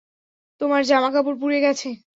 তোমার 0.61 0.81
জামাকাপড় 0.83 1.37
পুড়ে 1.41 1.59
গেছে। 1.59 1.87